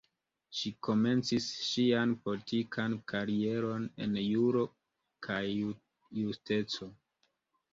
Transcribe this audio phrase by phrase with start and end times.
[0.59, 4.65] Ŝi komencis ŝian politikan karieron en Juro
[5.29, 5.45] kaj
[6.25, 6.91] Justeco.